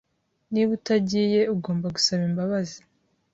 Niba 0.51 0.71
utagiye, 0.79 1.41
ugomba 1.53 1.85
gusaba 1.95 2.21
imbabazi. 2.29 2.79